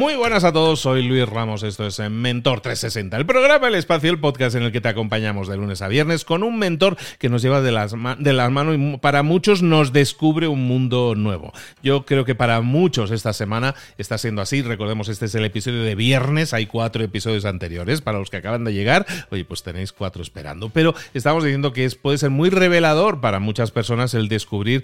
[0.00, 4.10] Muy buenas a todos, soy Luis Ramos, esto es Mentor 360, el programa El Espacio,
[4.10, 7.28] el podcast en el que te acompañamos de lunes a viernes con un mentor que
[7.28, 11.52] nos lleva de las, de las manos y para muchos nos descubre un mundo nuevo.
[11.82, 15.82] Yo creo que para muchos esta semana está siendo así, recordemos este es el episodio
[15.82, 19.92] de viernes, hay cuatro episodios anteriores, para los que acaban de llegar, oye, pues tenéis
[19.92, 24.28] cuatro esperando, pero estamos diciendo que es, puede ser muy revelador para muchas personas el
[24.28, 24.82] descubrir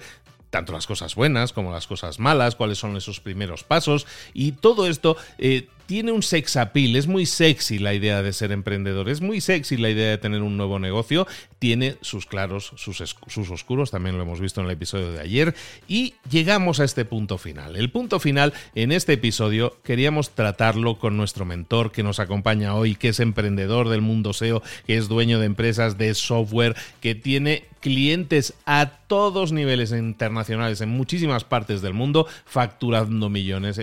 [0.50, 4.06] tanto las cosas buenas como las cosas malas, cuáles son esos primeros pasos.
[4.32, 8.52] Y todo esto eh, tiene un sex appeal, es muy sexy la idea de ser
[8.52, 11.26] emprendedor, es muy sexy la idea de tener un nuevo negocio,
[11.58, 15.54] tiene sus claros, sus, sus, oscuros, también lo hemos visto en el episodio de ayer,
[15.86, 17.76] y llegamos a este punto final.
[17.76, 22.96] El punto final en este episodio queríamos tratarlo con nuestro mentor que nos acompaña hoy,
[22.96, 27.64] que es emprendedor del mundo SEO, que es dueño de empresas de software, que tiene
[27.86, 33.78] clientes a todos niveles internacionales en muchísimas partes del mundo, facturando millones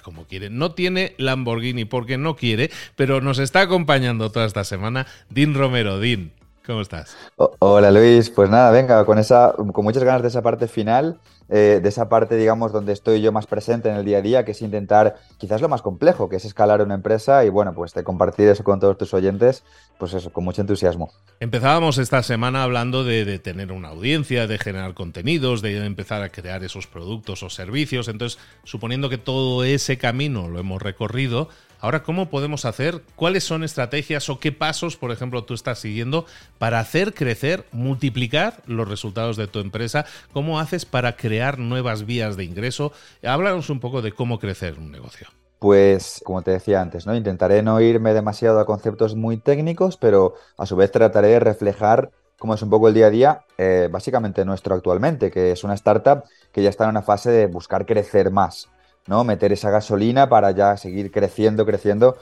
[0.00, 0.50] como quiere.
[0.50, 5.98] No tiene Lamborghini porque no quiere, pero nos está acompañando toda esta semana Din Romero.
[5.98, 6.32] Din,
[6.66, 7.16] ¿cómo estás?
[7.36, 11.18] hola Luis, pues nada, venga, con, esa, con muchas ganas de esa parte final
[11.54, 14.42] eh, de esa parte, digamos, donde estoy yo más presente en el día a día,
[14.42, 17.92] que es intentar quizás lo más complejo, que es escalar una empresa y bueno, pues
[17.92, 19.62] de compartir eso con todos tus oyentes,
[19.98, 21.12] pues eso, con mucho entusiasmo.
[21.40, 26.30] Empezábamos esta semana hablando de, de tener una audiencia, de generar contenidos, de empezar a
[26.30, 31.50] crear esos productos o servicios, entonces, suponiendo que todo ese camino lo hemos recorrido,
[31.82, 33.02] Ahora, ¿cómo podemos hacer?
[33.16, 36.26] ¿Cuáles son estrategias o qué pasos, por ejemplo, tú estás siguiendo
[36.58, 40.04] para hacer crecer, multiplicar los resultados de tu empresa?
[40.32, 42.92] ¿Cómo haces para crear nuevas vías de ingreso?
[43.24, 45.26] Háblanos un poco de cómo crecer un negocio.
[45.58, 47.16] Pues, como te decía antes, ¿no?
[47.16, 52.12] Intentaré no irme demasiado a conceptos muy técnicos, pero a su vez trataré de reflejar
[52.38, 55.74] cómo es un poco el día a día, eh, básicamente nuestro actualmente, que es una
[55.74, 56.22] startup
[56.52, 58.68] que ya está en una fase de buscar crecer más.
[59.06, 59.24] ¿No?
[59.24, 62.16] Meter esa gasolina para ya seguir creciendo, creciendo,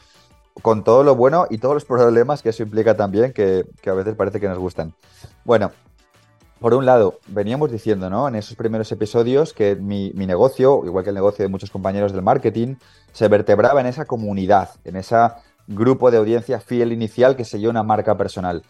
[0.63, 4.15] con todo lo bueno y todos los problemas que eso implica también, que, a veces
[4.15, 4.95] parece que nos gustan.
[5.45, 5.73] Bueno,
[6.61, 8.29] por un lado, veníamos diciendo, ¿no?
[8.29, 12.13] En esos primeros episodios que mi, mi, negocio, igual que el negocio de muchos compañeros
[12.13, 12.77] del marketing,
[13.13, 15.17] se vertebraba en esa comunidad, en ese
[15.67, 18.63] grupo de audiencia fiel inicial que selló una marca personal.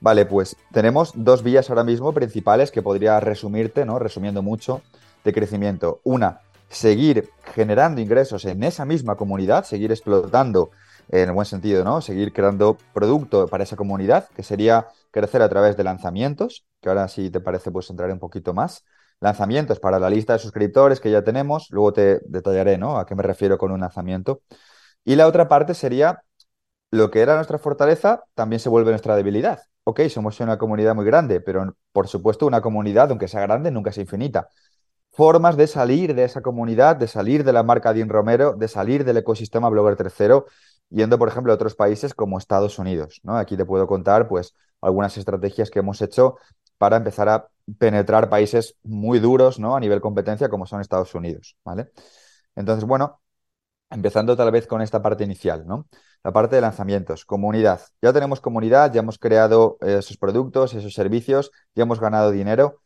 [0.00, 3.98] Vale, pues tenemos dos vías ahora mismo principales que podría resumirte, ¿no?
[3.98, 4.82] Resumiendo mucho,
[5.24, 6.00] de crecimiento.
[6.02, 6.40] Una,
[6.72, 10.70] seguir generando ingresos en esa misma comunidad, seguir explotando
[11.08, 12.00] en el buen sentido, ¿no?
[12.00, 17.08] Seguir creando producto para esa comunidad, que sería crecer a través de lanzamientos, que ahora
[17.08, 18.84] si te parece pues entraré un poquito más.
[19.20, 22.98] Lanzamientos para la lista de suscriptores que ya tenemos, luego te detallaré, ¿no?
[22.98, 24.42] A qué me refiero con un lanzamiento.
[25.04, 26.22] Y la otra parte sería
[26.90, 29.60] lo que era nuestra fortaleza también se vuelve nuestra debilidad.
[29.84, 33.90] Ok, somos una comunidad muy grande, pero por supuesto una comunidad, aunque sea grande, nunca
[33.90, 34.48] es infinita.
[35.12, 39.04] Formas de salir de esa comunidad, de salir de la marca Dean Romero, de salir
[39.04, 40.46] del ecosistema Blogger tercero,
[40.88, 43.20] yendo, por ejemplo, a otros países como Estados Unidos.
[43.22, 43.36] ¿no?
[43.36, 46.36] Aquí te puedo contar pues, algunas estrategias que hemos hecho
[46.78, 47.48] para empezar a
[47.78, 49.76] penetrar países muy duros ¿no?
[49.76, 51.56] a nivel competencia como son Estados Unidos.
[51.62, 51.92] ¿vale?
[52.56, 53.20] Entonces, bueno,
[53.90, 55.86] empezando tal vez con esta parte inicial, ¿no?
[56.24, 57.80] La parte de lanzamientos, comunidad.
[58.00, 62.81] Ya tenemos comunidad, ya hemos creado esos productos, esos servicios, ya hemos ganado dinero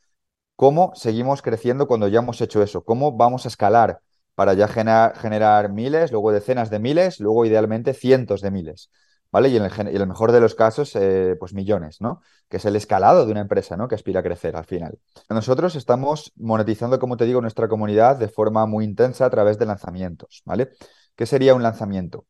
[0.56, 4.00] cómo seguimos creciendo cuando ya hemos hecho eso, cómo vamos a escalar
[4.35, 8.91] para ya generar, miles, luego decenas de miles, luego idealmente cientos de miles.
[9.32, 9.49] ¿Vale?
[9.49, 12.23] Y en el, mejor de los casos, eh, pues millones, ¿no?
[12.49, 13.88] Que es el escalado de una empresa, ¿no?
[13.88, 14.99] Que aspira a crecer al final.
[15.29, 19.67] Nosotros estamos monetizando, como te digo, nuestra comunidad de forma muy intensa a través de
[19.67, 20.70] lanzamientos, ¿vale?
[21.17, 22.25] ¿Qué sería un lanzamiento?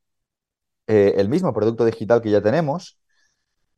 [0.87, 2.99] Eh, el mismo producto digital que ya tenemos,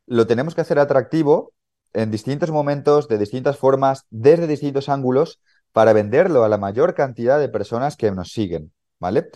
[0.06, 1.53] lo tenemos que hacer atractivo
[1.93, 5.40] en distintos momentos, de distintas formas, desde distintos ángulos,
[5.73, 9.29] para venderlo a la mayor cantidad de personas que nos siguen, ¿vale?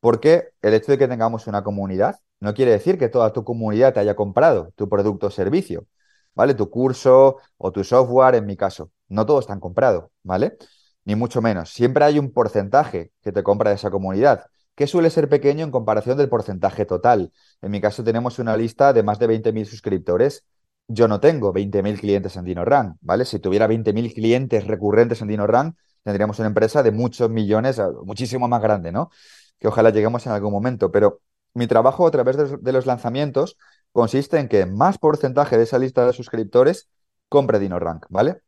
[0.00, 3.94] Porque el hecho de que tengamos una comunidad no quiere decir que toda tu comunidad
[3.94, 5.86] te haya comprado tu producto o servicio,
[6.34, 6.54] ¿vale?
[6.54, 8.90] Tu curso o tu software, en mi caso.
[9.08, 10.56] No todos están comprado, ¿vale?
[11.04, 11.70] Ni mucho menos.
[11.70, 15.70] Siempre hay un porcentaje que te compra de esa comunidad, que suele ser pequeño en
[15.70, 17.32] comparación del porcentaje total.
[17.62, 20.44] En mi caso tenemos una lista de más de 20.000 suscriptores
[20.88, 23.24] yo no tengo 20.000 clientes en DinoRank, ¿vale?
[23.24, 28.62] Si tuviera 20.000 clientes recurrentes en DinoRank, tendríamos una empresa de muchos millones, muchísimo más
[28.62, 29.10] grande, ¿no?
[29.58, 30.92] Que ojalá lleguemos en algún momento.
[30.92, 31.20] Pero
[31.54, 33.56] mi trabajo a través de, los lanzamientos
[33.92, 36.88] consiste en que más porcentaje de esa lista de suscriptores
[37.28, 38.42] compre DinoRank, ¿vale?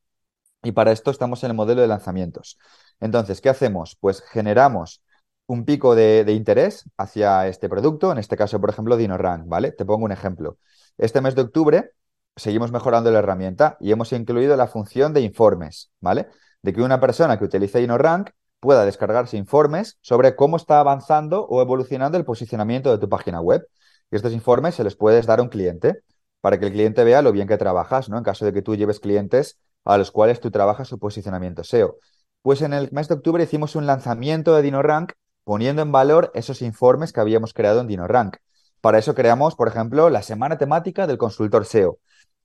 [0.62, 2.58] Y para esto estamos en el modelo de lanzamientos.
[3.00, 3.96] Entonces, ¿qué hacemos?
[4.00, 5.02] Pues generamos
[5.46, 9.72] un pico de, de interés hacia este producto, en este caso, por ejemplo, DinoRank, ¿vale?
[9.72, 10.58] Te pongo un ejemplo.
[10.98, 11.92] Este mes de octubre
[12.38, 16.28] seguimos mejorando la herramienta y hemos incluido la función de informes, ¿vale?
[16.62, 18.30] De que una persona que utilice InnoRank
[18.60, 23.66] pueda descargarse informes sobre cómo está avanzando o evolucionando el posicionamiento de tu página web.
[24.10, 26.02] Y estos informes se les puedes dar a un cliente
[26.40, 28.18] para que el cliente vea lo bien que trabajas, ¿no?
[28.18, 31.98] En caso de que tú lleves clientes a los cuales tú trabajas su posicionamiento SEO.
[32.42, 35.12] Pues en el mes de octubre hicimos un lanzamiento de DinoRank
[35.44, 38.36] poniendo en valor esos informes que habíamos creado en DinoRank.
[38.80, 41.98] Para eso creamos, por ejemplo, la semana temática del consultor SEO.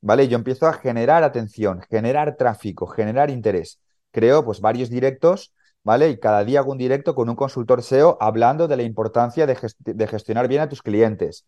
[0.03, 0.27] ¿Vale?
[0.27, 3.79] Yo empiezo a generar atención, generar tráfico, generar interés.
[4.11, 5.53] Creo pues varios directos,
[5.83, 6.09] ¿vale?
[6.09, 10.07] Y cada día hago un directo con un consultor SEO hablando de la importancia de,
[10.07, 11.45] gestionar bien a tus clientes,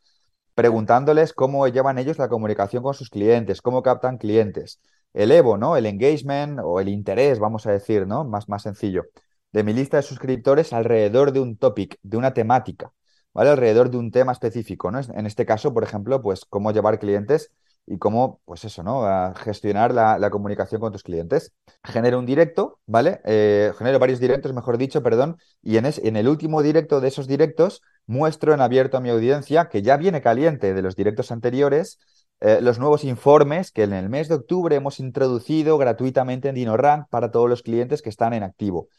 [0.55, 4.79] preguntándoles cómo llevan ellos la comunicación con sus clientes, cómo captan clientes.
[5.13, 5.75] Elevo, ¿no?
[5.77, 8.23] El engagement o el interés, vamos a decir, ¿no?
[8.23, 9.03] Más, más sencillo.
[9.51, 12.91] De mi lista de suscriptores alrededor de un topic, de una temática,
[13.33, 13.49] ¿vale?
[13.49, 14.99] Alrededor de un tema específico, ¿no?
[15.01, 17.51] En este caso, por ejemplo, pues cómo llevar clientes
[17.87, 19.33] y cómo, pues eso, ¿no?
[19.35, 21.53] gestionar la, comunicación con tus clientes.
[21.83, 23.21] Genero un directo, ¿vale?
[23.25, 27.27] Eh, genero varios directos, mejor dicho, perdón, y en, en el último directo de esos
[27.27, 31.99] directos muestro en abierto a mi audiencia, que ya viene caliente de los directos anteriores,
[32.41, 37.07] eh, los nuevos informes que en el mes de octubre hemos introducido gratuitamente en DinoRank
[37.09, 38.89] para todos los clientes que están en activo.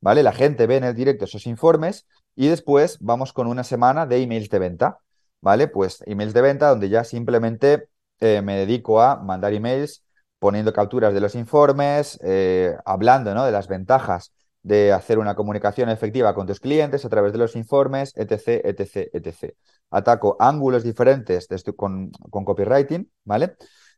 [0.00, 0.22] ¿Vale?
[0.22, 4.22] La gente ve en el directo esos informes y después vamos con una semana de
[4.22, 4.98] emails de venta.
[5.42, 5.68] ¿Vale?
[5.68, 7.88] Pues emails de venta donde ya simplemente
[8.20, 10.04] eh, me dedico a mandar emails
[10.38, 13.44] poniendo capturas de los informes, eh, hablando ¿no?
[13.44, 14.32] de las ventajas
[14.62, 19.08] de hacer una comunicación efectiva con tus clientes a través de los informes, etc., etc.,
[19.12, 19.54] etc.
[19.90, 23.56] Ataco ángulos diferentes con, copywriting, ¿vale?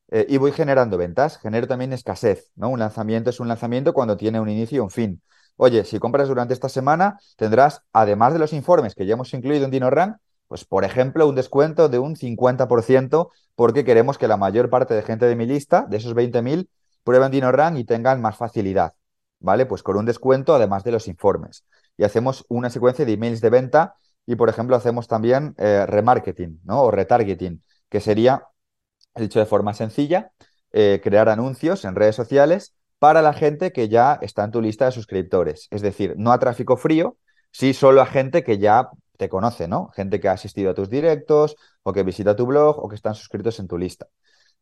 [0.09, 2.69] Eh, y voy generando ventas, genero también escasez, ¿no?
[2.69, 5.23] Un lanzamiento es un lanzamiento cuando tiene un inicio y un fin.
[5.57, 9.65] Oye, si compras durante esta semana, tendrás, además de los informes que ya hemos incluido
[9.65, 10.17] en DinoRank,
[10.53, 15.01] pues, por ejemplo, un descuento de un 50% porque queremos que la mayor parte de
[15.01, 16.69] gente de mi lista, de esos 20.000,
[17.05, 18.93] prueben DinoRank y tengan más facilidad,
[19.41, 19.65] ¿vale?
[19.65, 21.65] Pues con un descuento además de los informes.
[21.97, 23.95] Y hacemos una secuencia de emails de venta
[24.27, 26.83] y, por ejemplo, hacemos también eh, remarketing, ¿no?
[26.83, 28.47] O retargeting, que sería,
[29.15, 30.33] dicho de forma sencilla,
[30.71, 34.85] eh, crear anuncios en redes sociales para la gente que ya está en tu lista
[34.85, 35.67] de suscriptores.
[35.71, 37.17] Es decir, no a tráfico frío,
[37.53, 39.91] sí solo a gente que ya te conoce, ¿no?
[39.95, 43.15] Gente que ha asistido a tus directos o que visita tu blog o que están
[43.15, 44.07] suscritos en tu lista.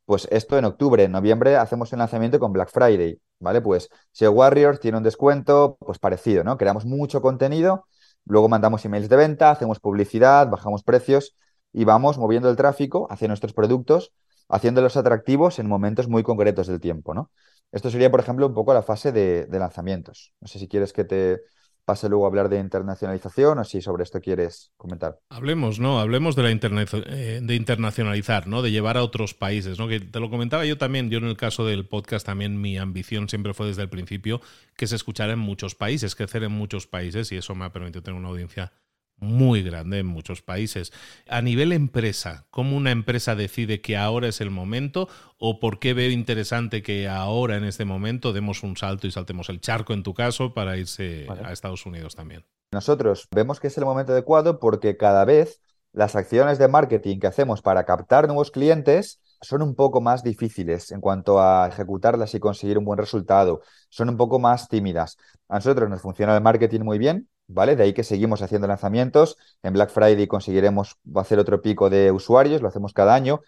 [0.04, 3.61] Pues esto en octubre, en noviembre hacemos un lanzamiento con Black Friday, ¿vale?
[3.61, 6.57] Pues si Warriors tiene un descuento, pues parecido, ¿no?
[6.57, 7.87] Creamos mucho contenido,
[8.25, 11.35] luego mandamos emails de venta, hacemos publicidad, bajamos precios
[11.73, 14.12] y vamos moviendo el tráfico hacia nuestros productos,
[14.49, 17.30] haciéndolos atractivos en momentos muy concretos del tiempo, ¿no?
[17.71, 20.35] Esto sería, por ejemplo, un poco la fase de, de lanzamientos.
[20.40, 21.40] No sé si quieres que te
[21.84, 25.18] pase luego a hablar de internacionalización o si sobre esto quieres comentar.
[25.28, 26.00] Hablemos, ¿no?
[26.00, 28.62] Hablemos de la eh, de internacionalizar, ¿no?
[28.62, 29.88] De llevar a otros países, ¿no?
[29.88, 33.28] Que te lo comentaba yo también, yo en el caso del podcast también mi ambición
[33.28, 34.40] siempre fue desde el principio
[34.76, 38.02] que se escuchara en muchos países, crecer en muchos países y eso me ha permitido
[38.02, 38.72] tener una audiencia
[39.21, 40.93] muy grande en muchos países.
[41.29, 45.09] A nivel empresa, ¿cómo una empresa decide que ahora es el momento
[45.39, 49.49] o por qué veo interesante que ahora en este momento demos un salto y saltemos
[49.49, 52.45] el charco en tu caso para irse a Estados Unidos también?
[52.73, 55.61] Nosotros vemos que es el momento adecuado porque cada vez
[55.93, 60.93] las acciones de marketing que hacemos para captar nuevos clientes son un poco más difíciles
[60.93, 63.62] en cuanto a ejecutarlas y conseguir un buen resultado.
[63.89, 65.17] Son un poco más tímidas.
[65.49, 67.76] A nosotros nos funciona el marketing muy bien, ¿vale?
[67.76, 69.37] De ahí que seguimos haciendo lanzamientos.
[69.62, 73.40] En Black Friday conseguiremos hacer otro pico de usuarios, lo hacemos cada año,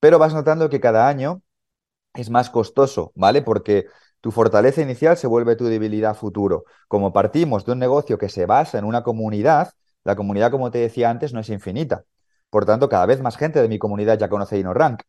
[0.00, 1.42] pero vas notando que cada año
[2.14, 3.42] es más costoso, ¿vale?
[3.42, 3.86] Porque
[4.20, 6.64] tu fortaleza inicial se vuelve tu debilidad futuro.
[6.88, 9.72] Como partimos de un negocio que se basa en una comunidad,
[10.04, 12.04] la comunidad, como te decía antes, no es infinita.
[12.50, 15.02] Por tanto, cada vez más gente de mi comunidad ya conoce DinoRank.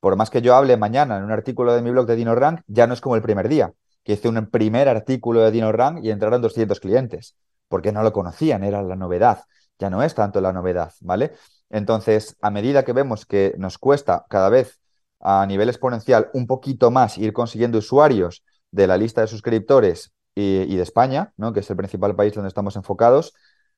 [0.00, 2.86] Por más que yo hable mañana en un artículo de mi blog de DinoRank, ya
[2.86, 3.72] no es como el primer día,
[4.04, 7.36] que hice un primer artículo de DinoRank y entraron 200 clientes
[7.68, 9.44] porque no lo conocían, era la novedad.
[9.78, 11.32] Ya no es tanto la novedad, ¿vale?
[11.70, 14.80] Entonces, a medida que vemos que nos cuesta cada vez
[15.20, 20.76] a nivel exponencial un poquito más ir consiguiendo usuarios de la lista de suscriptores y,
[20.76, 21.52] de España, ¿no?
[21.52, 23.34] que es el principal país donde estamos enfocados,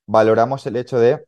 [0.06, 1.24] valoramos el hecho de,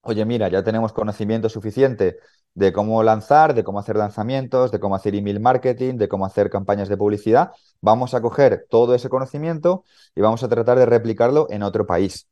[0.00, 2.18] oye, mira, ya tenemos conocimiento suficiente
[2.56, 6.48] de cómo lanzar, de cómo hacer lanzamientos, de cómo hacer email marketing, de cómo hacer
[6.48, 7.52] campañas de publicidad.
[7.82, 9.84] Vamos a coger todo ese conocimiento
[10.14, 12.28] y vamos a tratar de replicarlo en otro país.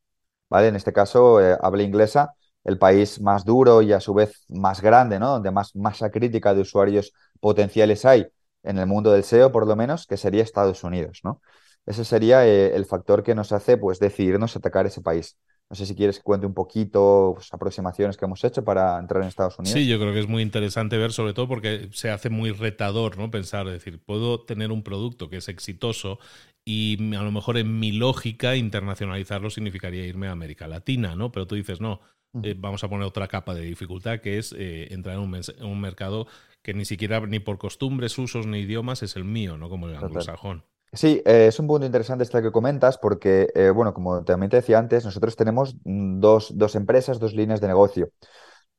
[0.48, 0.68] ¿Vale?
[0.68, 4.80] En este caso, eh, habla inglesa, el país más duro y a su vez más
[4.80, 5.28] grande, ¿no?
[5.28, 8.26] Donde más masa crítica de usuarios potenciales hay
[8.62, 11.42] en el mundo del SEO, por lo menos, que sería Estados Unidos, ¿no?
[11.84, 15.36] Ese sería eh, el factor que nos hace, pues, decidirnos atacar ese país.
[15.74, 19.22] No sé si quieres que cuente un poquito pues, aproximaciones que hemos hecho para entrar
[19.22, 19.76] en Estados Unidos.
[19.76, 23.18] Sí, yo creo que es muy interesante ver, sobre todo porque se hace muy retador,
[23.18, 23.28] ¿no?
[23.28, 26.20] Pensar, es decir, puedo tener un producto que es exitoso
[26.64, 31.32] y a lo mejor en mi lógica internacionalizarlo significaría irme a América Latina, ¿no?
[31.32, 31.98] Pero tú dices, no,
[32.44, 35.66] eh, vamos a poner otra capa de dificultad que es eh, entrar en un, en
[35.66, 36.28] un, mercado
[36.62, 39.68] que ni siquiera ni por costumbres, usos ni idiomas es el mío, ¿no?
[39.68, 40.62] Como el anglosajón.
[40.94, 44.58] Sí, eh, es un punto interesante este que comentas porque, eh, bueno, como también te
[44.58, 48.10] decía antes, nosotros tenemos mm, dos, dos, empresas, dos líneas de negocio.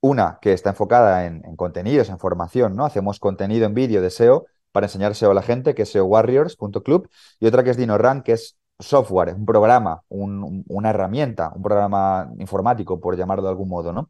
[0.01, 2.86] Una que está enfocada en, contenidos, en formación, ¿no?
[2.86, 7.10] Hacemos contenido en vídeo de SEO para enseñar SEO a la gente, que es SEOwarriors.club,
[7.39, 13.00] y otra que es DinoRank, que es software, un programa, una herramienta, un programa informático,
[13.00, 14.10] por llamarlo de algún modo, ¿no?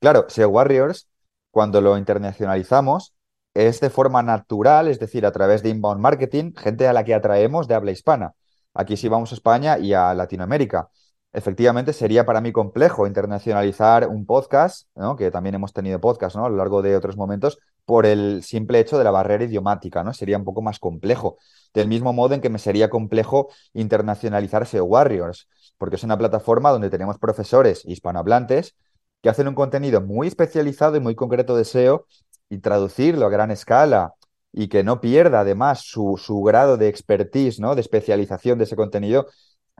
[0.00, 1.08] Claro, SEO Warriors,
[1.50, 3.14] cuando lo internacionalizamos,
[3.54, 7.14] es de forma natural, es decir, a través de inbound marketing, gente a la que
[7.14, 8.34] atraemos de habla hispana.
[8.74, 10.90] Aquí sí vamos a España y a Latinoamérica.
[11.32, 16.56] Efectivamente, sería para mí complejo internacionalizar un podcast, que también hemos tenido podcast a lo
[16.56, 20.14] largo de otros momentos, por el simple hecho de la barrera idiomática, ¿no?
[20.14, 21.38] Sería un poco más complejo.
[21.74, 26.70] Del mismo modo en que me sería complejo internacionalizar SEO Warriors, porque es una plataforma
[26.70, 28.76] donde tenemos profesores hispanohablantes
[29.20, 32.06] que hacen un contenido muy especializado y muy concreto de SEO
[32.48, 34.14] y traducirlo a gran escala
[34.52, 37.74] y que no pierda además su, su grado de expertise, ¿no?
[37.74, 39.26] de especialización de ese contenido,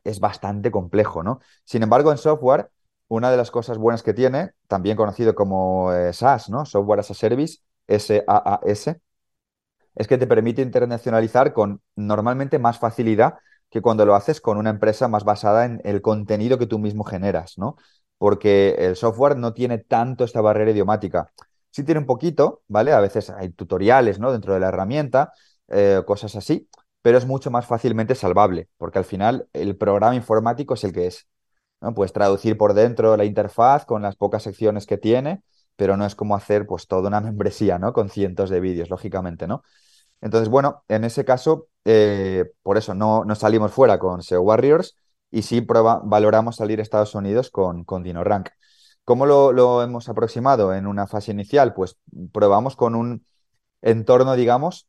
[0.02, 1.22] es bastante complejo.
[1.22, 1.40] ¿no?
[1.64, 2.70] Sin embargo, en software,
[3.08, 6.64] una de las cosas buenas que tiene, también conocido como eh, SaaS, ¿no?
[6.64, 8.96] Software as a Service, SaaS,
[9.94, 13.34] es que te permite internacionalizar con normalmente más facilidad
[13.70, 17.04] que cuando lo haces con una empresa más basada en el contenido que tú mismo
[17.04, 17.76] generas, ¿no?
[18.18, 21.32] Porque el software no tiene tanto esta barrera idiomática.
[21.74, 22.92] Sí tiene un poquito, ¿vale?
[22.92, 24.30] A veces hay tutoriales, ¿no?
[24.30, 25.32] Dentro de la herramienta,
[25.66, 26.68] eh, cosas así,
[27.02, 31.08] pero es mucho más fácilmente salvable, porque al final el programa informático es el que
[31.08, 31.26] es.
[31.80, 31.92] ¿no?
[31.92, 35.42] Puedes traducir por dentro la interfaz con las pocas secciones que tiene,
[35.74, 37.92] pero no es como hacer pues toda una membresía, ¿no?
[37.92, 39.64] Con cientos de vídeos, lógicamente, ¿no?
[40.20, 44.96] Entonces, bueno, en ese caso, eh, por eso no, no, salimos fuera con SEO Warriors
[45.30, 48.50] y sí valoramos salir a Estados Unidos con, con DinoRank.
[49.04, 51.74] ¿Cómo lo, hemos aproximado en una fase inicial?
[51.74, 51.98] Pues
[52.32, 53.26] probamos con un
[53.82, 54.88] entorno, digamos,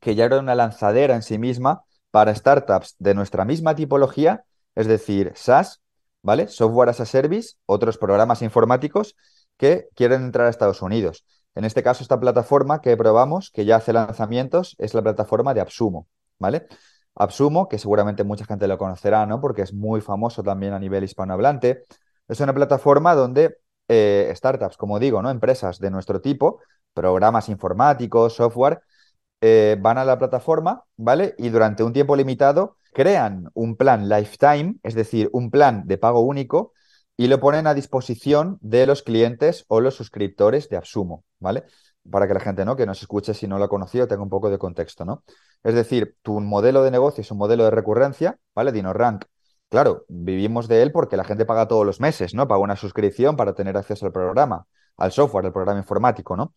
[0.00, 4.86] que ya era una lanzadera en sí misma para startups de nuestra misma tipología, es
[4.86, 5.82] decir, SaaS,
[6.22, 6.48] ¿vale?
[6.48, 9.14] Software as a Service, otros programas informáticos
[9.58, 11.26] que quieren entrar a Estados Unidos.
[11.54, 15.60] En este caso, esta plataforma que probamos, que ya hace lanzamientos, es la plataforma de
[15.60, 16.08] Absumo,
[16.38, 16.66] ¿vale?
[17.14, 19.40] Absumo, que seguramente mucha gente lo conocerá, ¿no?
[19.40, 21.84] Porque es muy famoso también a nivel hispanohablante.
[22.28, 25.30] Es una plataforma donde eh, startups, como digo, ¿no?
[25.30, 26.60] Empresas de nuestro tipo,
[26.94, 28.80] programas informáticos, software,
[29.40, 31.34] eh, van a la plataforma, ¿vale?
[31.38, 36.20] Y durante un tiempo limitado crean un plan lifetime, es decir, un plan de pago
[36.20, 36.72] único,
[37.16, 41.64] y lo ponen a disposición de los clientes o los suscriptores de Absumo, ¿vale?
[42.10, 42.76] Para que la gente, ¿no?
[42.76, 45.24] Que nos escuche si no lo ha conocido, tenga un poco de contexto, ¿no?
[45.62, 48.72] Es decir, tu modelo de negocio es un modelo de recurrencia, ¿vale?
[48.72, 49.24] DinoRank,
[49.68, 52.48] claro, vivimos de él porque la gente paga todos los meses, ¿no?
[52.48, 54.66] Paga una suscripción para tener acceso al programa,
[54.96, 56.54] al software, al programa informático, ¿no?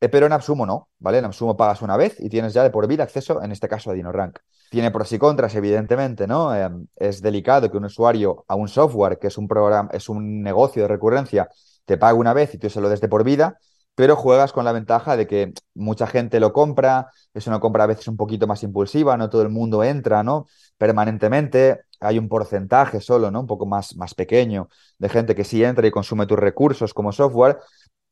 [0.00, 1.18] Eh, pero en Absumo no, ¿vale?
[1.18, 3.90] En Absumo pagas una vez y tienes ya de por vida acceso, en este caso,
[3.90, 4.38] a DinoRank.
[4.70, 6.54] Tiene pros y contras, evidentemente, ¿no?
[6.54, 10.42] Em, es delicado que un usuario a un software, que es un programa, es un
[10.42, 11.48] negocio de recurrencia,
[11.86, 13.58] te pague una vez y tú se lo des de por vida,
[13.96, 17.86] pero juegas con la ventaja de que mucha gente lo compra, es una compra a
[17.88, 20.46] veces un poquito más impulsiva, no todo el mundo entra, ¿no?
[20.78, 23.40] Permanentemente, hay un porcentaje solo, ¿no?
[23.40, 27.10] Un poco más, más pequeño de gente que sí entra y consume tus recursos como
[27.10, 27.58] software,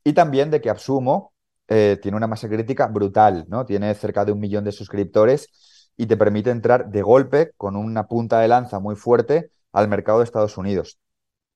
[0.02, 1.34] y también de que Absumo
[1.68, 3.66] eh, tiene una masa crítica brutal, ¿no?
[3.66, 8.06] Tiene cerca de un millón de suscriptores y te permite entrar de golpe con una
[8.06, 10.98] punta de lanza muy fuerte al mercado de Estados Unidos.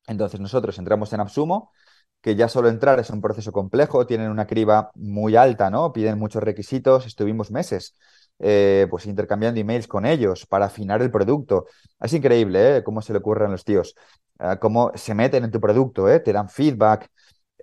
[0.06, 1.73] Entonces nosotros entramos en Absumo,
[2.20, 5.92] que ya solo entrar es un proceso complejo, tienen una criba muy alta, ¿no?
[5.92, 7.94] Piden muchos requisitos, estuvimos meses
[8.40, 11.66] eh, pues intercambiando emails con ellos para afinar el producto.
[12.00, 12.84] Es increíble, ¿eh?
[12.84, 13.94] Cómo se le ocurren los tíos,
[14.38, 16.20] ah, cómo se meten en tu producto, ¿eh?
[16.20, 17.10] Te dan feedback,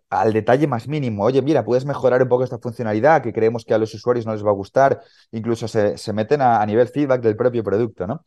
[0.10, 1.24] al detalle más mínimo.
[1.24, 4.34] Oye, mira, puedes mejorar un poco esta funcionalidad que creemos que a los usuarios no
[4.34, 5.02] les va a gustar.
[5.32, 8.26] Incluso se, meten a, nivel feedback del propio producto, ¿no?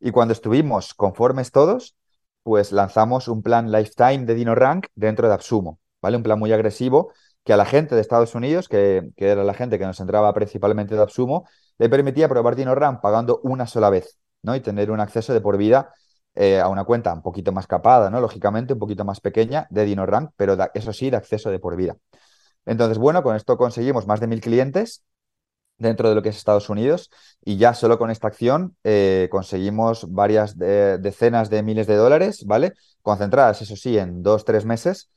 [0.00, 1.96] Y cuando estuvimos conformes todos,
[2.42, 6.16] pues lanzamos un plan lifetime de DinoRank dentro de Absumo, ¿vale?
[6.16, 7.12] Un plan muy agresivo
[7.44, 10.32] que a la gente de Estados Unidos, que, que era la gente que nos entraba
[10.34, 11.46] principalmente de Absumo,
[11.78, 14.54] le permitía probar DinoRank pagando una sola vez, ¿no?
[14.56, 15.92] Y tener un acceso de por vida
[16.34, 18.20] eh, a una cuenta un poquito más capada, ¿no?
[18.20, 21.96] Lógicamente, un poquito más pequeña de DinoRank, pero eso sí, de acceso de por vida.
[22.66, 25.04] Entonces, bueno, con esto conseguimos más de mil clientes
[25.78, 27.10] dentro de lo que es Estados Unidos
[27.44, 32.74] y ya solo con esta acción eh, conseguimos varias decenas de miles de dólares, ¿vale?
[33.02, 35.10] Concentradas, eso sí, en dos, tres meses.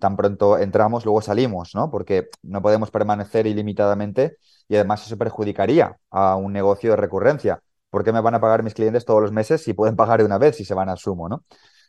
[0.00, 1.90] Tan pronto entramos, luego salimos, ¿no?
[1.90, 4.38] Porque no podemos permanecer ilimitadamente
[4.68, 7.60] y además eso perjudicaría a un negocio de recurrencia.
[7.90, 10.24] ¿Por qué me van a pagar mis clientes todos los meses si pueden pagar de
[10.24, 11.44] una vez si se van a sumo, ¿no?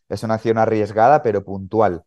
[0.09, 2.03] Es una acción arriesgada pero puntual.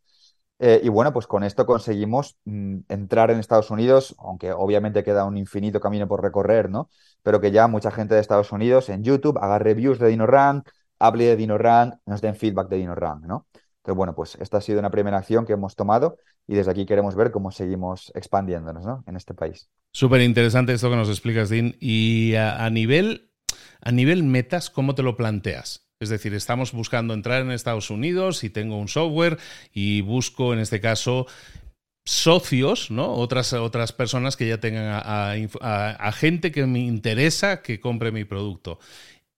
[0.58, 5.24] Eh, y bueno, pues con esto conseguimos mm, entrar en Estados Unidos, aunque obviamente queda
[5.24, 6.88] un infinito camino por recorrer, ¿no?
[7.22, 11.26] Pero que ya mucha gente de Estados Unidos en YouTube haga reviews de DinoRank, hable
[11.26, 13.46] de DinoRank, nos den feedback de DinoRank, ¿no?
[13.52, 16.86] Entonces, bueno, pues esta ha sido una primera acción que hemos tomado y desde aquí
[16.86, 19.04] queremos ver cómo seguimos expandiéndonos, ¿no?
[19.06, 19.68] En este país.
[19.92, 21.74] Súper interesante esto que nos explicas, Dean.
[21.80, 23.30] Y a nivel
[23.80, 25.85] a nivel metas, ¿cómo te lo planteas?
[25.98, 29.38] Es decir, estamos buscando entrar en Estados Unidos y tengo un software
[29.72, 31.26] y busco, en este caso,
[32.04, 33.14] socios, ¿no?
[33.14, 38.24] Otras, otras personas que ya tengan a, a, gente que me interesa que compre mi
[38.24, 38.78] producto.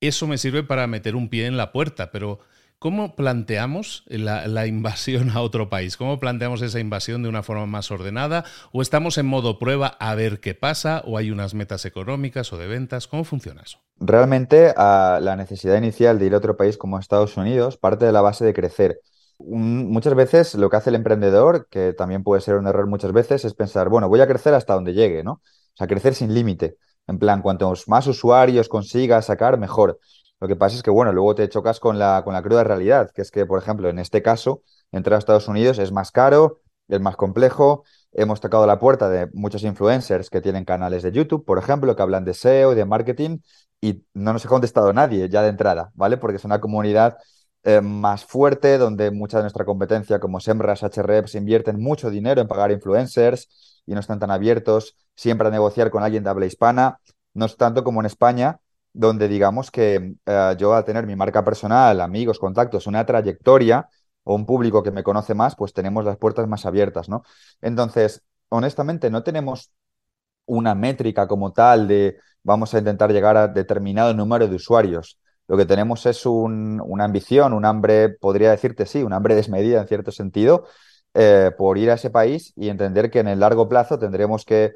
[0.01, 2.41] Eso me sirve para meter un pie en la puerta, pero
[2.81, 5.97] ¿Cómo planteamos la, invasión a otro país?
[5.97, 8.45] ¿Cómo planteamos esa invasión de una forma más ordenada?
[8.73, 11.03] ¿O estamos en modo prueba a ver qué pasa?
[11.05, 13.09] ¿O hay unas metas económicas o de ventas?
[13.09, 13.79] ¿Cómo funciona eso?
[13.99, 18.21] Realmente la necesidad inicial de ir a otro país como Estados Unidos parte de la
[18.21, 19.01] base de crecer.
[19.41, 23.45] muchas veces lo que hace el emprendedor, que también puede ser un error muchas veces,
[23.45, 25.33] es pensar, bueno, voy a crecer hasta donde llegue, ¿no?
[25.33, 26.77] O sea, crecer sin límite.
[27.09, 29.99] En plan, cuantos más usuarios consiga sacar, mejor.
[30.41, 33.11] Lo que pasa es que, bueno, luego te chocas con la, con la cruda realidad,
[33.13, 36.61] que es que, por ejemplo, en este caso, entrar a Estados Unidos es más caro,
[36.89, 37.85] es más complejo.
[38.13, 42.03] Hemos tocado la puerta de muchos influencers que tienen canales de YouTube, por ejemplo, que
[42.03, 43.39] hablan de SEO y de marketing,
[43.81, 46.17] y no nos ha contestado nadie ya de entrada, ¿vale?
[46.17, 47.19] Porque es una comunidad
[47.65, 52.49] eh, más fuerte, donde mucha de nuestra competencia, como Semras, HREPs, invierten mucho dinero en
[52.49, 57.01] pagar influencers y no están tan abiertos siempre a negociar con alguien de habla hispana.
[57.35, 58.61] No es tanto como en España,
[58.99, 63.89] donde digamos que eh, yo al tener mi marca personal, amigos, contactos, una trayectoria
[64.25, 67.23] o un público que me conoce más, pues tenemos las puertas más abiertas, ¿no?
[67.61, 69.71] Entonces, honestamente, no tenemos
[70.47, 75.21] una métrica como tal de vamos a intentar llegar a determinado número de usuarios.
[75.47, 79.87] Lo que tenemos es una ambición, un hambre, podría decirte sí, un hambre desmedida en
[79.87, 80.67] cierto sentido,
[81.15, 84.75] eh, por ir a ese país y entender que en el largo plazo tendremos que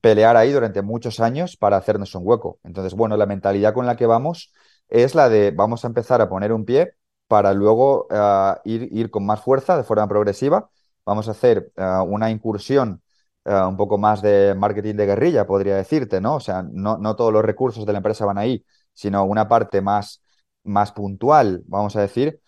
[0.00, 2.60] pelear ahí durante muchos años para hacernos un hueco.
[2.64, 4.52] Entonces, bueno, la mentalidad con la que vamos
[4.88, 6.94] es la de vamos a empezar a poner un pie
[7.26, 10.70] para luego eh, ir, ir, con más fuerza de forma progresiva.
[11.04, 13.02] Vamos a hacer eh, una incursión
[13.44, 16.36] eh, un poco más de marketing de guerrilla, podría decirte, ¿no?
[16.36, 19.80] O sea, no, no, todos los recursos de la empresa van ahí, sino una parte
[19.80, 20.22] más,
[20.64, 22.39] más puntual, vamos a decir,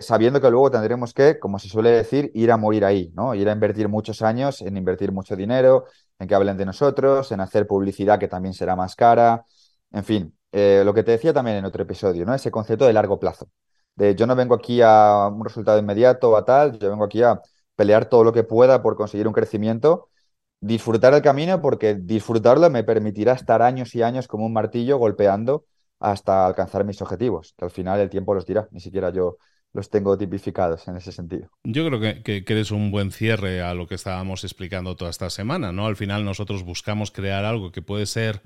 [0.00, 3.34] sabiendo que luego tendremos que, como se suele decir, ir a morir ahí, ¿no?
[3.34, 5.84] Ir a invertir muchos años en invertir mucho dinero,
[6.18, 9.44] en que hablen de nosotros, en hacer publicidad que también será más cara,
[9.92, 12.34] en fin, eh, lo que te decía también en otro episodio, ¿no?
[12.34, 13.48] Ese concepto de largo plazo.
[13.96, 17.40] Yo no vengo aquí a un resultado inmediato o a tal, yo vengo aquí a
[17.76, 20.08] pelear todo lo que pueda por conseguir un crecimiento,
[20.60, 25.64] disfrutar el camino porque disfrutarlo me permitirá estar años y años como un martillo golpeando
[25.98, 29.38] hasta alcanzar mis objetivos, que al final el tiempo los dirá, ni siquiera yo
[29.76, 31.50] los tengo tipificados en ese sentido.
[31.62, 35.28] Yo creo que, que, eres un buen cierre a lo que estábamos explicando toda esta
[35.28, 35.86] semana, ¿no?
[35.86, 38.42] Al final nosotros buscamos crear algo que puede ser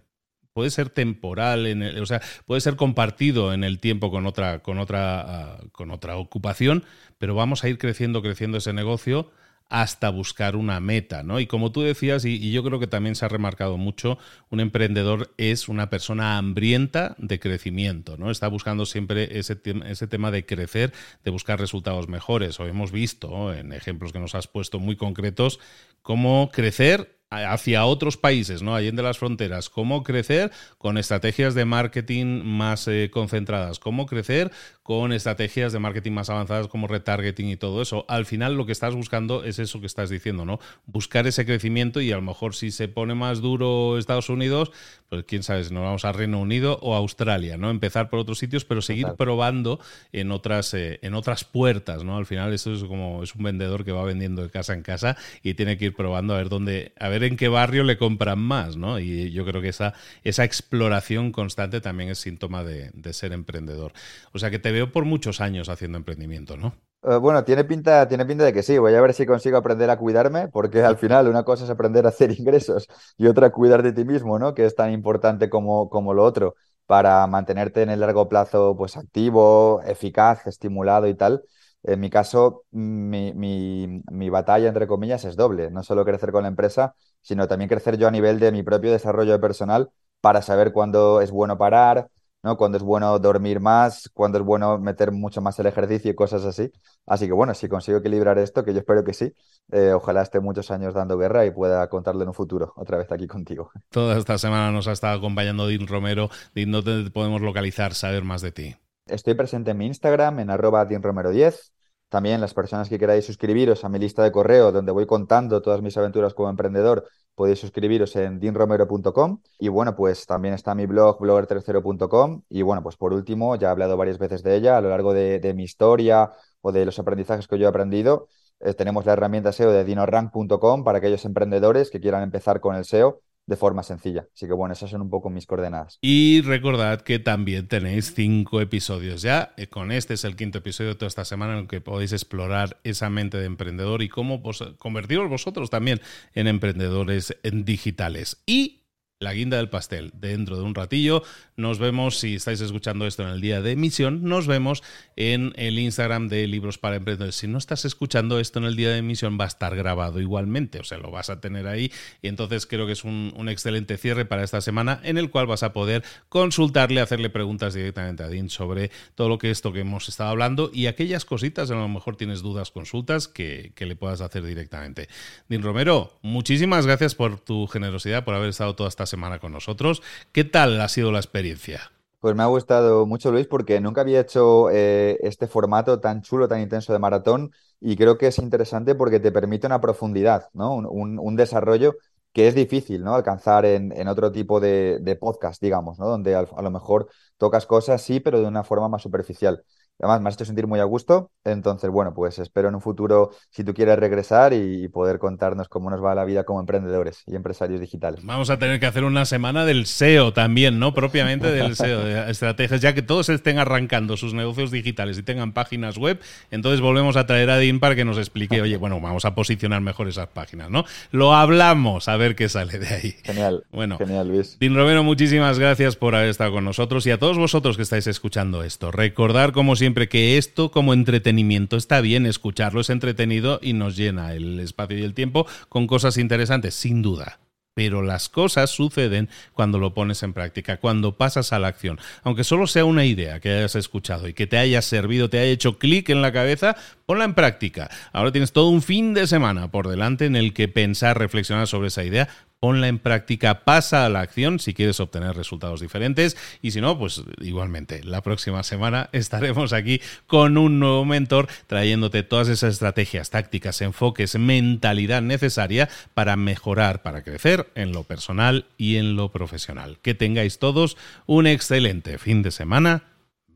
[0.53, 4.65] puede ser temporal, en el, o sea, puede ser compartido en el tiempo con otra,
[4.65, 6.83] con otra, ah, con otra ocupación,
[7.19, 9.31] pero vamos a ir creciendo, creciendo ese negocio
[9.71, 11.39] hasta buscar una meta, ¿no?
[11.39, 14.19] Y como tú decías, y, yo creo que también se ha remarcado mucho,
[14.51, 18.33] un emprendedor es una persona hambrienta de crecimiento, ¿no?
[18.33, 20.93] Está buscando siempre ese, ese tema de crecer,
[21.25, 22.59] de buscar resultados mejores.
[22.59, 25.61] O hemos visto en ejemplos que nos has puesto muy concretos
[26.03, 28.75] cómo crecer hacia otros países, ¿no?
[28.75, 34.51] Allende las fronteras, cómo crecer con estrategias de marketing más eh, concentradas, cómo crecer
[34.83, 38.05] con estrategias de marketing más avanzadas como retargeting y todo eso.
[38.09, 40.59] Al final lo que estás buscando es eso que estás diciendo, ¿no?
[40.87, 44.73] Buscar ese crecimiento y a lo mejor si se pone más duro Estados Unidos,
[45.09, 47.71] pues quién sabe si nos vamos a Reino Unido o Australia, ¿no?
[47.71, 49.79] Empezar por otros sitios, pero seguir probando
[50.13, 52.17] en otras, eh, en otras puertas, ¿no?
[52.17, 55.17] Al final eso es como es un vendedor que va vendiendo de casa en casa
[55.45, 58.39] y tiene que ir probando a ver dónde, a ver en qué barrio le compran
[58.39, 58.99] más, ¿no?
[58.99, 63.93] Y yo creo que esa, esa exploración constante también es síntoma de, ser emprendedor.
[64.33, 66.75] O sea que te veo por muchos años haciendo emprendimiento, ¿no?
[67.03, 68.79] Eh, bueno, tiene pinta, tiene pinta de que sí.
[68.79, 72.07] Voy a ver si consigo aprender a cuidarme, porque al final una cosa es aprender
[72.07, 74.55] a hacer ingresos y otra cuidar de ti mismo, ¿no?
[74.55, 76.57] Que es tan importante como, como lo otro
[76.91, 81.45] para mantenerte en el largo plazo, pues activo, eficaz, estimulado y tal.
[81.85, 85.71] En mi caso, mi, mi, batalla, entre comillas, es doble.
[85.71, 88.91] No solo crecer con la empresa, sino también crecer yo a nivel de mi propio
[88.93, 92.09] desarrollo personal para saber cuándo es bueno parar,
[92.43, 92.57] ¿no?
[92.57, 96.45] Cuándo es bueno dormir más, cuándo es bueno meter mucho más el ejercicio y cosas
[96.45, 96.71] así.
[97.07, 99.33] Así que bueno, si consigo equilibrar esto, que yo espero que sí,
[99.73, 103.11] eh, ojalá esté muchos años dando guerra y pueda contarlo en un futuro, otra vez
[103.13, 103.71] aquí contigo.
[103.91, 106.31] Toda esta semana nos ha estado acompañando Dean Romero.
[106.55, 108.77] Dean, ¿dónde podemos localizar, saber más de ti?
[109.07, 111.73] Estoy presente en mi Instagram, en arroba dinromero10.
[112.11, 115.81] También las personas que queráis suscribiros a mi lista de correo, donde voy contando todas
[115.81, 119.41] mis aventuras como emprendedor, podéis suscribiros en dinromero.com.
[119.61, 122.43] Y bueno, pues también está mi blog, blogger30.com.
[122.49, 125.15] Y bueno, pues por último, ya he hablado varias veces de ella a lo largo
[125.15, 128.27] de, mi historia o de los aprendizajes que yo he aprendido.
[128.59, 132.85] Eh, tenemos la herramienta SEO de dinorank.com para aquellos emprendedores que quieran empezar con el
[132.85, 134.29] SEO de forma sencilla.
[134.33, 135.99] Así que bueno, esas son un poco mis coordenadas.
[136.01, 139.55] Y recordad que también tenéis cinco episodios ya.
[139.57, 142.13] Eh, con este es el quinto episodio de toda esta semana en el que podéis
[142.13, 144.41] explorar esa mente de emprendedor y cómo
[144.79, 146.01] convertiros vosotros también
[146.33, 148.41] en emprendedores digitales.
[148.47, 148.80] Y
[149.21, 150.11] la guinda del pastel.
[150.15, 151.23] Dentro de un ratillo
[151.55, 154.83] nos vemos, si estáis escuchando esto en el día de emisión, nos vemos
[155.15, 157.35] en el Instagram de Libros para Emprendedores.
[157.35, 160.81] Si no estás escuchando esto en el día de emisión, va a estar grabado igualmente,
[160.81, 161.93] o sea, lo vas a tener ahí.
[162.23, 165.65] Y entonces creo que es un, excelente cierre para esta semana en el cual vas
[165.65, 170.09] a poder consultarle, hacerle preguntas directamente a Dean sobre todo lo que esto que hemos
[170.09, 174.23] estado hablando y aquellas cositas, a lo mejor tienes dudas, consultas que, que le puedas
[174.23, 175.09] hacer directamente.
[175.49, 180.03] Dean Romero, muchísimas gracias por tu generosidad, por haber estado toda esta semana con nosotros.
[180.33, 181.93] ¿Qué tal ha sido la experiencia?
[182.21, 186.49] Pues me ha gustado mucho, Luis, porque nunca había hecho eh, este formato tan chulo,
[186.49, 190.75] tan intenso de maratón y creo que es interesante porque te permite una profundidad, ¿no?
[190.75, 191.97] Un, desarrollo
[192.35, 193.15] que es difícil, ¿no?
[193.15, 196.09] Alcanzar en, otro tipo de, podcast, digamos, ¿no?
[196.09, 199.65] Donde a, lo mejor tocas cosas, sí, pero de una forma más superficial.
[200.01, 201.31] Además, me has hecho sentir muy a gusto.
[201.45, 205.91] Entonces, bueno, pues espero en un futuro, si tú quieres regresar y, poder contarnos cómo
[205.91, 208.25] nos va la vida como emprendedores y empresarios digitales.
[208.25, 210.95] Vamos a tener que hacer una semana del SEO también, ¿no?
[210.95, 215.53] Propiamente del SEO, de estrategias, ya que todos estén arrancando sus negocios digitales y tengan
[215.53, 216.19] páginas web.
[216.51, 219.81] Entonces volvemos a traer a Dean para que nos explique, oye, bueno, vamos a posicionar
[219.81, 220.85] mejor esas páginas, ¿no?
[221.13, 223.15] Lo hablamos, a ver qué sale de ahí.
[223.23, 223.65] Genial.
[223.73, 224.59] Bueno, genial, Luis.
[224.59, 228.07] Dean Romero, muchísimas gracias por haber estado con nosotros y a todos vosotros que estáis
[228.07, 228.91] escuchando esto.
[228.91, 233.97] Recordar, como siempre, siempre que esto como entretenimiento está bien, escucharlo es entretenido y nos
[233.97, 237.41] llena el espacio y el tiempo con cosas interesantes, sin duda.
[237.75, 241.99] Pero las cosas suceden cuando lo pones en práctica, cuando pasas a la acción.
[242.23, 245.51] Aunque solo sea una idea que hayas escuchado y que te haya servido, te haya
[245.51, 247.91] hecho clic en la cabeza, ponla en práctica.
[248.13, 251.89] Ahora tienes todo un fin de semana por delante en el que pensar, reflexionar sobre
[251.89, 252.29] esa idea
[252.61, 256.99] ponla en práctica, pasa a la acción si quieres obtener resultados diferentes y si no,
[256.99, 263.31] pues igualmente, la próxima semana estaremos aquí con un nuevo mentor trayéndote todas esas estrategias,
[263.31, 269.99] tácticas, enfoques, mentalidad necesaria para mejorar, para crecer en lo personal y en lo profesional.
[270.03, 273.05] Que tengáis todos un excelente fin de semana.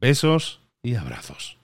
[0.01, 1.64] Besos y abrazos.